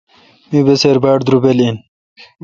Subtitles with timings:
[0.51, 1.77] می بسِر باڑدربل این۔